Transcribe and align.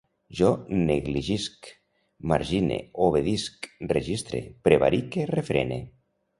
Jo 0.37 0.47
negligisc, 0.87 1.69
margine, 2.33 2.79
obsedisc, 3.09 3.69
registre, 3.95 4.43
prevarique, 4.67 5.31
refrene 5.37 5.83